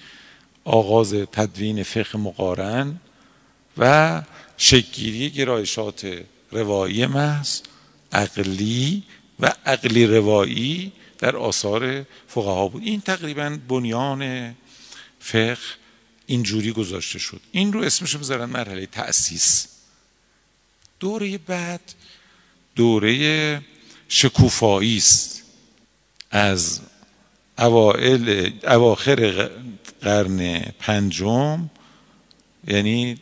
[0.64, 3.00] آغاز تدوین فقه مقارن
[3.78, 4.22] و
[4.56, 7.60] شکگیری گرایشات روایی محض
[8.12, 9.02] عقلی
[9.40, 12.82] و عقلی روایی در آثار فقها بود.
[12.82, 14.54] این تقریبا بنیان
[15.18, 15.81] فقه
[16.32, 17.40] اینجوری گذاشته شد.
[17.52, 19.66] این رو اسمش بذارن مرحله تأسیس.
[21.00, 21.80] دوره بعد
[22.76, 23.62] دوره
[24.08, 25.42] شکوفایی است.
[26.30, 26.80] از
[27.58, 29.50] اوائل اواخر
[30.00, 31.70] قرن پنجم
[32.66, 33.16] یعنی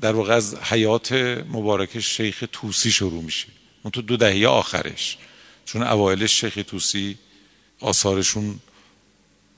[0.00, 1.12] در واقع از حیات
[1.48, 3.46] مبارک شیخ توسی شروع میشه.
[3.82, 5.18] اون تو دو دهه آخرش.
[5.64, 7.18] چون اوایلش شیخ توسی
[7.80, 8.60] آثارشون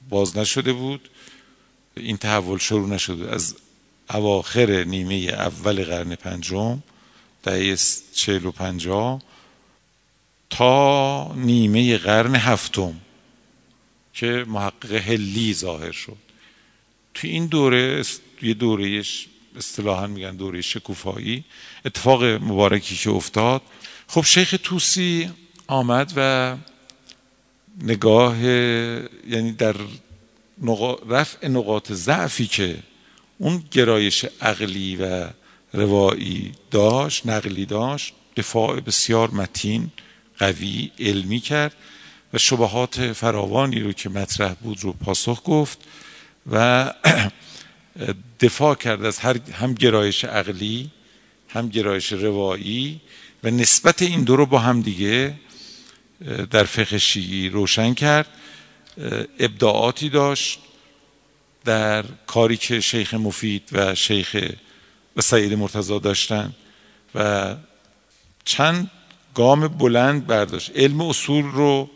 [0.08, 1.08] باز نشده بود.
[1.96, 3.30] این تحول شروع نشده.
[3.34, 3.54] از
[4.10, 6.82] اواخر نیمه اول قرن پنجم
[7.42, 7.76] دهه
[8.12, 9.22] چهل و پنجاه
[10.50, 13.00] تا نیمه قرن هفتم
[14.14, 16.16] که محقق هلی ظاهر شد.
[17.14, 18.02] تو این دوره
[18.42, 19.02] یه دوره
[19.56, 21.44] اصطلاحا میگن دوره شکوفایی
[21.84, 23.62] اتفاق مبارکی که افتاد.
[24.06, 25.30] خب شیخ توسی
[25.66, 26.56] آمد و
[27.82, 29.76] نگاه یعنی در
[31.08, 32.76] رفع نقاط ضعفی که
[33.38, 35.28] اون گرایش عقلی و
[35.72, 39.90] روایی داشت نقلی داشت دفاع بسیار متین
[40.38, 41.74] قوی علمی کرد
[42.32, 45.78] و شبهات فراوانی رو که مطرح بود رو پاسخ گفت
[46.52, 46.92] و
[48.40, 50.90] دفاع کرد از هر هم گرایش عقلی
[51.48, 53.00] هم گرایش روایی
[53.44, 55.34] و نسبت این دو رو با هم دیگه
[56.50, 58.26] در فقه شیعی روشن کرد.
[59.38, 60.58] ابداعاتی داشت
[61.64, 64.36] در کاری که شیخ مفید و شیخ
[65.16, 66.52] و سعید مرتضا داشتن
[67.14, 67.56] و
[68.44, 68.90] چند
[69.34, 70.70] گام بلند برداشت.
[70.76, 71.90] علم اصول رو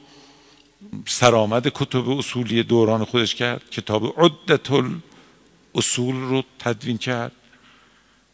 [1.06, 3.70] سرآمد کتب اصولی دوران خودش کرد.
[3.70, 4.68] کتاب عدت
[5.74, 7.32] اصول رو تدوین کرد.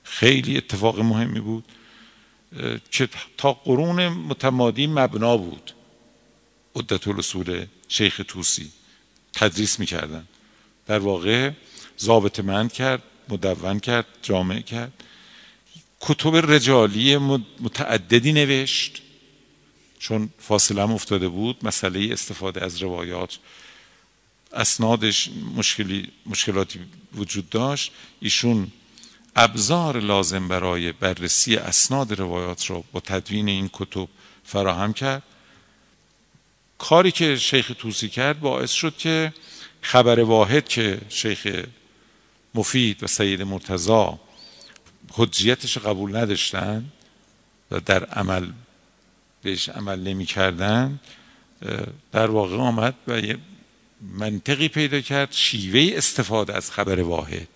[0.03, 1.65] خیلی اتفاق مهمی بود.
[2.91, 5.73] که تا قرون متمادی مبنا بود.
[6.77, 8.71] عدت الاصول شیخ توسی
[9.33, 10.27] تدریس می‌کردن.
[10.87, 11.51] در واقع
[12.01, 14.93] ضابط مند کرد مدون کرد جامع کرد.
[16.01, 17.17] کتب رجالی
[17.61, 19.03] متعددی نوشت.
[19.99, 23.39] چون فاصله هم افتاده بود مسئله استفاده از روایات
[24.53, 26.81] اسنادش مشکلی مشکلاتی
[27.15, 27.93] وجود داشت.
[28.21, 28.73] ایشون
[29.37, 34.09] ابزار لازم برای بررسی اسناد روایات را با تدوین این کتب
[34.45, 35.23] فراهم کرد.
[36.79, 39.33] کاری که شیخ توسی کرد باعث شد که
[39.81, 41.65] خبر واحد که شیخ
[42.55, 44.19] مفید و سید مرتضا
[45.13, 46.93] حجیتش قبول نداشتن
[47.71, 48.51] و در عمل
[49.43, 51.01] بهش عمل نمی کردن
[52.13, 53.39] در واقع آمد و یه
[54.01, 57.49] منطقی پیدا کرد شیوه استفاده از خبر واحد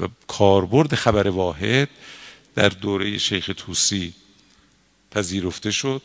[0.00, 1.88] و کاربرد خبر واحد
[2.54, 4.14] در دوره شیخ توسی
[5.10, 6.02] پذیرفته شد.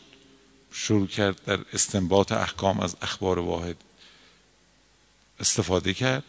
[0.72, 3.76] شروع کرد در استنباط احکام از اخبار واحد
[5.40, 6.24] استفاده کرد.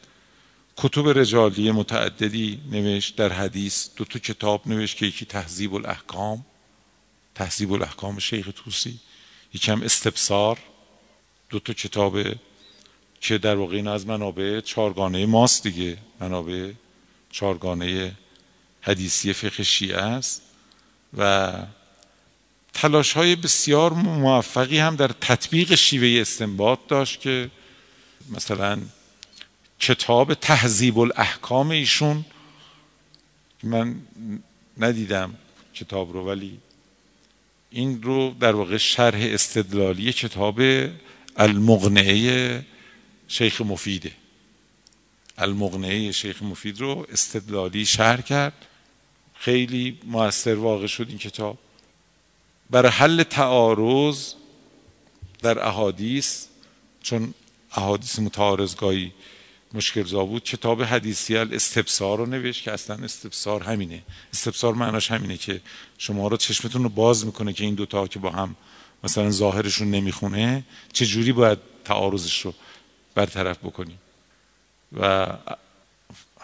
[0.77, 6.45] کتب رجالی متعددی نوشت در حدیث دو تا کتاب نوشت که یکی تهذیب الاحکام
[7.35, 8.99] تهذیب الاحکام شیخ توسی
[9.53, 10.57] یکم استبصار
[11.49, 12.17] دو تا کتاب
[13.21, 16.71] که در واقع این از منابع چارگانه ماست دیگه منابع
[17.31, 18.15] چارگانه
[18.81, 20.41] حدیثی فقه شیعه است
[21.17, 21.53] و
[22.73, 27.51] تلاش های بسیار موفقی هم در تطبیق شیوه استنباط داشت که
[28.29, 28.79] مثلا
[29.79, 32.25] کتاب تهذیب الاحکام ایشون
[33.63, 33.95] من
[34.77, 35.33] ندیدم
[35.73, 36.59] کتاب رو ولی
[37.69, 40.61] این رو در واقع شرح استدلالی کتاب
[41.37, 42.65] المغنعه
[43.27, 44.11] شیخ مفیده.
[45.37, 48.65] المغنعه شیخ مفید رو استدلالی شرح کرد.
[49.35, 51.57] خیلی موثر واقع شد این کتاب.
[52.71, 54.33] برای حل تعارض
[55.41, 56.45] در احادیث
[57.01, 57.33] چون
[57.71, 59.11] احادیث متعارضگاهی
[59.73, 64.03] مشکل زا بود کتاب حدیثی الاستبصار رو نوشت که اصلا استبصار همینه.
[64.33, 65.61] استبصار معناش همینه که
[65.97, 68.55] شما رو چشمتون رو باز می‌کنه که این دوتا که با هم
[69.03, 72.53] مثلا ظاهرشون نمی‌خونه چه جوری باید تعارضش رو
[73.15, 73.99] برطرف بکنیم؟
[74.99, 75.27] و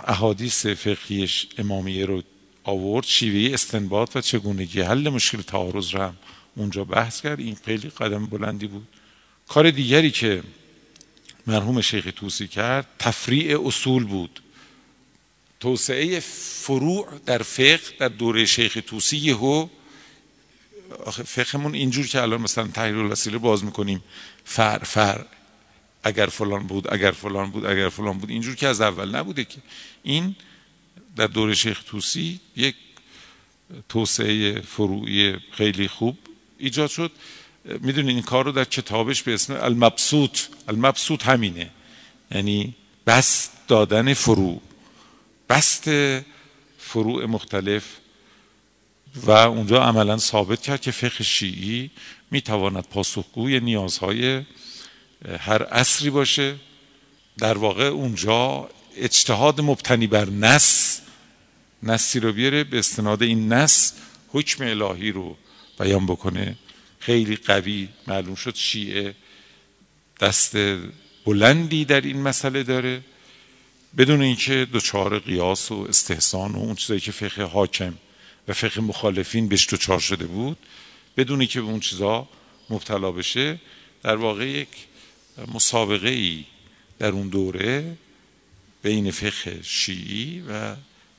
[0.08, 2.22] احادیث فقهیش امامیه رو
[2.68, 6.16] آورد شیوه استنباط و چگونگی حل مشکل تعارض رو هم
[6.56, 7.40] اونجا بحث کرد.
[7.40, 8.88] این خیلی قدم بلندی بود.
[9.48, 10.44] کار دیگری که
[11.48, 14.42] مرحوم شیخ توسی کرد تفریع اصول بود.
[15.60, 19.68] توسعه فروع در فقه در دوره شیخ توسی یهو
[21.26, 24.04] فقهمون اینجور که الان مثلا تحریر الوسیله باز می‌کنیم
[24.46, 25.26] فر فر
[26.04, 29.58] اگر فلان بود اگر فلان بود اگر فلان بود اینجور که از اول نبوده که.
[30.04, 30.36] این
[31.18, 32.76] در دوره شیخ توسی یک
[33.90, 36.18] توسعه فروعی خیلی خوب
[36.58, 37.12] ایجاد شد.
[37.66, 40.40] می‌دونین این کار رو در کتابش به اسم المبسوط.
[40.68, 41.70] المبسوط همینه.
[42.32, 42.76] یعنی
[43.08, 44.62] بست دادن فروع.
[45.50, 45.84] بست
[46.80, 47.84] فروع مختلف.
[49.16, 51.92] و اونجا عملا ثابت کرد که فقه شیعی
[52.32, 54.42] می‌تواند پاسخگوی نیازهای
[55.40, 56.56] هر عصری باشه.
[57.38, 60.87] در واقع اونجا اجتهاد مبتنی بر نس
[61.84, 63.94] نسی رو بیاره به استناد این نس
[64.30, 65.38] حکم الهی رو
[65.80, 66.56] بیان بکنه.
[67.00, 69.16] خیلی قوی معلوم شد شیعه
[70.20, 70.58] دست
[71.26, 73.02] بلندی در این مسئله داره.
[73.98, 77.94] بدون اینکه دچار قیاس و استحسان و اون چیزایی که فقه حاکم
[78.48, 80.58] و فقه مخالفین بهش دچار شده بود
[81.18, 82.30] بدونی که به اون چیزا
[82.70, 83.60] مبتلا بشه
[84.04, 84.68] در واقع یک
[85.54, 86.46] مسابقه ای
[87.00, 87.98] در اون دوره
[88.84, 90.76] بین فقه شیعی و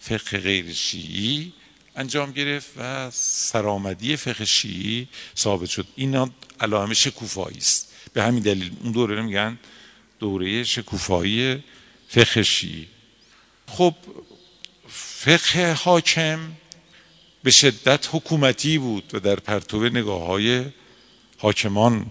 [0.09, 1.53] فقه غیر شیعی
[1.97, 5.87] انجام گرفت و سرآمدی فقه شیعی ثابت شد.
[5.97, 6.31] این
[6.61, 7.93] علائم شکوفایی است.
[8.13, 9.59] به همین دلیل اون دوره میگن
[10.19, 11.65] دوره شکوفایی
[12.09, 12.89] فقه شیعی.
[13.67, 13.95] خب
[14.89, 16.53] فقه حاکم
[17.43, 20.65] به شدت حکومتی بود و در پرتو نگاه های
[21.39, 22.07] حاکمان.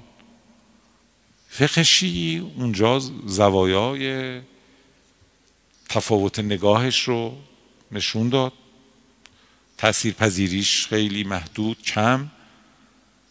[1.50, 4.42] فقه شیعی اونجا زوایای
[5.90, 7.38] تفاوت نگاهش رو
[7.92, 8.54] نشون داد.
[9.78, 12.30] تأثیر پذیریش خیلی محدود کم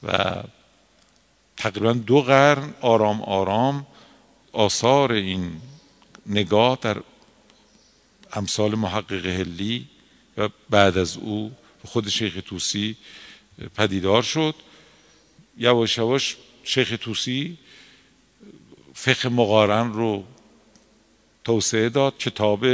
[0.03, 0.35] و
[1.57, 3.87] تقریبا دو قرن آرام آرام
[4.53, 5.61] آثار این
[6.27, 7.03] نگاه در
[8.33, 9.87] امثال محقق هلی
[10.39, 11.53] و بعد از او
[11.85, 12.97] خود شیخ توسی
[13.75, 14.55] پدیدار شد.
[15.59, 17.59] یواش یواش شیخ توسی
[18.95, 20.25] فقه مقارن رو
[21.45, 22.65] توسعه داد کتاب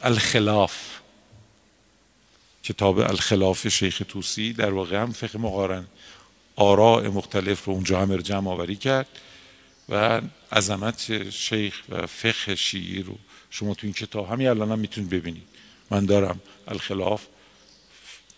[0.00, 0.98] الخلاف.
[2.62, 5.86] کتاب الخلاف شیخ توسی در واقع هم فقه مقارن
[6.56, 9.06] آراء مختلف رو اونجا هم جمع آوری کرد
[9.88, 10.20] و
[10.52, 13.18] عظمت شیخ و فقه شیعی رو
[13.50, 15.46] شما تو این کتاب همین الان هم می‌تونید ببینید.
[15.90, 17.26] من دارم الخلاف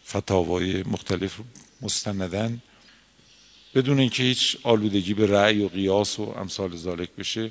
[0.09, 1.41] فتاوای مختلف
[1.83, 2.63] مستندن.
[3.75, 7.51] بدون اینکه هیچ آلودگی به رأی و قیاس و امثال ذالک بشه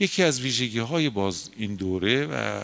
[0.00, 2.60] یکی از ویژگی های باز این دوره و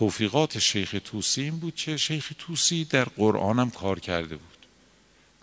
[0.00, 4.66] توفیقات شیخ توسی این بود که شیخ توسی در قرآن هم کار کرده بود.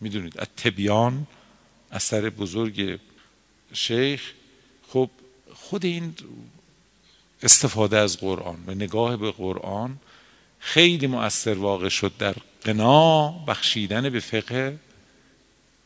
[0.02, 1.28] می‌دونید از تبیان
[1.92, 3.00] اثر بزرگ
[3.74, 4.22] شیخ.
[4.88, 5.10] خب
[5.54, 6.16] خود این
[7.44, 10.00] استفاده از قرآن و نگاه به قرآن
[10.60, 14.80] خیلی مؤثر واقع شد در قنا بخشیدن به فقه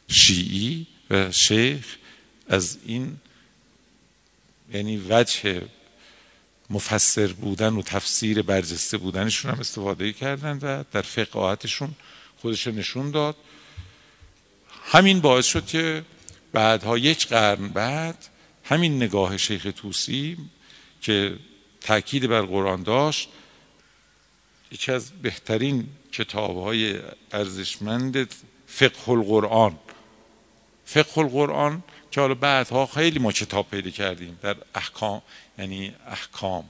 [0.08, 1.96] شیعی و شیخ
[2.48, 3.18] از این
[4.74, 5.62] یعنی وجه
[6.72, 11.96] مفسر بودن و تفسیر برجسته بودنشون هم استفاده کردن و در فقاهتشون
[12.38, 13.36] خودش نشون داد.
[14.84, 16.04] همین باعث شد که
[16.54, 18.28] بعدها یک قرن بعد
[18.64, 20.38] همین نگاه شیخ توسی
[21.02, 21.38] که
[21.82, 23.30] تاکید بر قرآن داشت
[24.72, 27.00] یکی از بهترین کتاب های
[27.32, 28.34] ارزشمند
[28.68, 29.80] فقه القرآن.
[30.86, 35.22] فقه القرآن که حالا بعدها خیلی ما کتاب پیدا کردیم در احکام
[35.62, 36.66] یعنی احکام.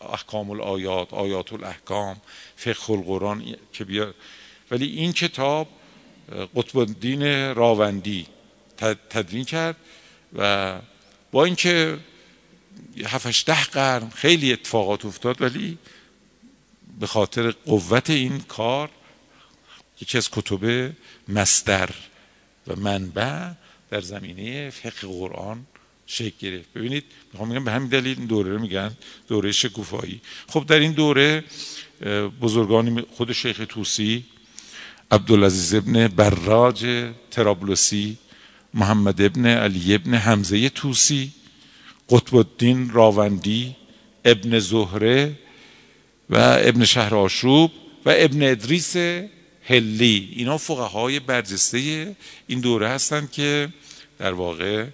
[0.00, 2.16] احکام الآیات آیات الاحکام
[2.56, 4.14] فقه القرآن که بیا
[4.70, 5.68] ولی این کتاب
[6.56, 8.26] قطب الدین راوندی
[9.10, 9.76] تدوین کرد
[10.38, 10.78] و
[11.32, 11.98] با اینکه
[13.04, 15.78] هفتش ده قرن خیلی اتفاقات افتاد ولی
[17.00, 18.90] به خاطر قوت این کار
[20.00, 20.92] یکی از کتب
[21.28, 21.90] مستر
[22.66, 23.50] و منبع
[23.90, 25.66] در زمینه فقه قرآن
[26.06, 26.72] شکل گرفت.
[26.74, 28.90] ببینید می‌خوام میگم به همین دلیل این دوره رو میگن
[29.28, 30.20] دوره شکوفایی.
[30.48, 31.44] خب در این دوره
[32.40, 34.24] بزرگانی خود شیخ توسی
[35.10, 38.16] عبدالعزیز ابن براج ترابلسی
[38.74, 41.32] محمد ابن علی ابن حمزه توسی
[42.08, 43.76] قطب الدین راوندی
[44.24, 45.38] ابن زهره
[46.30, 47.72] و ابن شهر آشوب
[48.06, 48.96] و ابن ادریس
[49.66, 50.28] هلی.
[50.36, 53.68] اینا فقهای برجسته این دوره هستند که
[54.18, 54.86] در واقع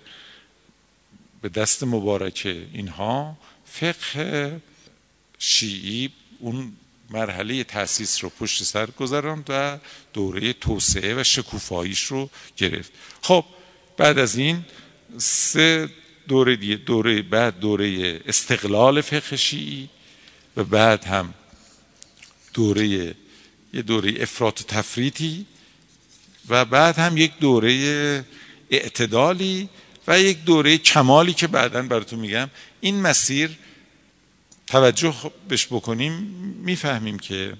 [1.42, 4.60] به دست مبارک اینها فقه
[5.38, 6.72] شیعی اون
[7.10, 9.78] مرحله تاسیس رو پشت سر گذراند و
[10.12, 12.92] دوره توسعه و شکوفاییش رو گرفت.
[13.22, 13.44] خب
[13.96, 14.64] بعد از این
[15.18, 15.88] سه
[16.28, 19.88] دوره دیگه دوره بعد دوره استقلال فقه شیعی
[20.56, 21.34] و بعد هم
[22.54, 22.86] دوره
[23.74, 25.46] یه دوره افراط و تفریطی
[26.48, 28.24] و بعد هم یک دوره
[28.70, 29.68] اعتدالی
[30.10, 32.50] و یک دوره کمالی که بعدا براتون میگم
[32.80, 33.50] این مسیر
[34.66, 35.14] توجه
[35.50, 36.12] بش بکنیم
[36.64, 37.54] می‌فهمیم که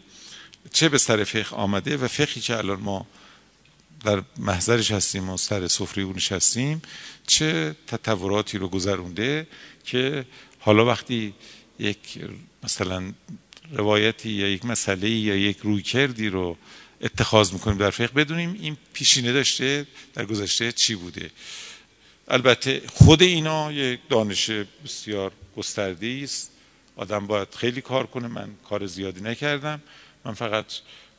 [0.73, 3.07] چه به سر فقه آمده و فقهی که الان ما
[4.05, 6.83] در محضرش هستیم و سر سفره اونش هستیم
[7.27, 9.47] چه تطوراتی رو گذرونده
[9.85, 10.25] که
[10.59, 11.35] حالا وقتی
[11.79, 11.99] یک
[12.63, 13.13] مثلا
[13.73, 16.57] روایتی یا یک مسئله یا یک رویکردی رو
[17.01, 21.31] اتخاذ می‌کنیم در فقه بدونیم این پیشینه داشته در گذشته چی بوده.
[22.31, 24.51] البته خود اینا یک دانش
[24.85, 26.51] بسیار گسترده است.
[26.97, 28.29] آدم باید خیلی کار کنه.
[28.29, 29.83] من کار زیادی نکردم.
[30.25, 30.67] من فقط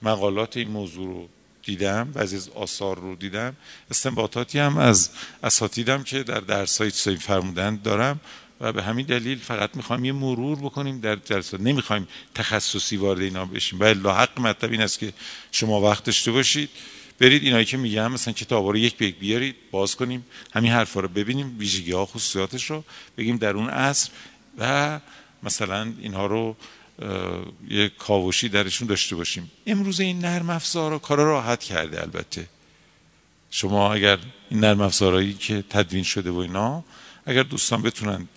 [0.01, 1.29] مقالات این موضوع رو
[1.63, 3.55] دیدم بعضی از آثار رو دیدم.
[3.91, 5.09] استنباطاتی هم از
[5.43, 8.19] اساتیدم که در درس های فرمودن دارم
[8.61, 13.45] و به همین دلیل فقط می‌خوایم یه مرور بکنیم در جلسات نمی‌خوایم تخصصی وارد اینا
[13.45, 13.79] بشیم.
[13.79, 15.13] ولی حق مطلب این است که
[15.51, 16.69] شما وقت داشته باشید.
[17.21, 20.99] برید اینایی که میگم مثلا کتاب رو یک به یک بیارید باز کنیم همین حرفا
[20.99, 22.83] رو ببینیم ویژگی ها خصوصیاتش رو
[23.17, 24.09] بگیم در اون عصر
[24.57, 24.99] و
[25.43, 26.55] مثلا اینها رو
[27.69, 29.51] یه کاوشی درشون داشته باشیم.
[29.65, 32.47] امروز این نرم افزارا کارا راحت کرده البته.
[33.51, 34.17] شما اگر
[34.49, 36.83] این نرم افزارهایی که تدوین شده و اینا
[37.25, 38.27] اگر دوستان بتونن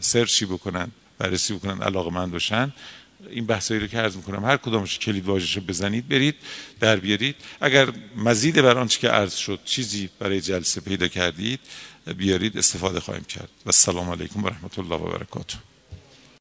[0.00, 2.72] سرچی بکنن بررسی بکنن علاقه من باشن
[3.30, 6.34] این بحثایی رو که عرض می‌کنم هر کدامش کلید واژه‌ش رو بزنید برید
[6.80, 7.36] در بیارید.
[7.60, 11.60] اگر مزید بر آنچه که عرض شد چیزی برای جلسه پیدا کردید
[12.16, 13.48] بیارید استفاده خواهیم کرد.
[13.66, 15.56] و السلام علیکم و رحمت الله و برکاته.